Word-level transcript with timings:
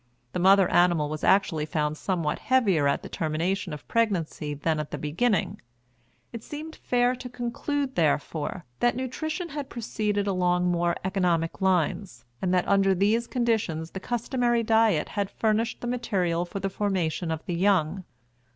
The 0.33 0.39
mother 0.39 0.67
animal 0.71 1.09
was 1.09 1.23
actually 1.23 1.67
found 1.67 1.95
somewhat 1.95 2.39
heavier 2.39 2.87
at 2.87 3.03
the 3.03 3.07
termination 3.07 3.71
of 3.71 3.87
pregnancy 3.87 4.55
than 4.55 4.79
at 4.79 4.89
the 4.89 4.97
beginning. 4.97 5.61
It 6.33 6.43
seemed 6.43 6.77
fair 6.77 7.15
to 7.15 7.29
conclude, 7.29 7.93
therefore, 7.93 8.65
that 8.79 8.95
nutrition 8.95 9.49
had 9.49 9.69
proceeded 9.69 10.25
along 10.25 10.65
more 10.71 10.95
economic 11.05 11.61
lines, 11.61 12.25
and 12.41 12.51
that 12.51 12.67
under 12.67 12.95
these 12.95 13.27
conditions 13.27 13.91
the 13.91 13.99
customary 13.99 14.63
diet 14.63 15.09
had 15.09 15.29
furnished 15.29 15.81
the 15.81 15.87
material 15.87 16.45
for 16.45 16.59
the 16.59 16.69
formation 16.71 17.29
of 17.29 17.45
the 17.45 17.53
young. 17.53 18.03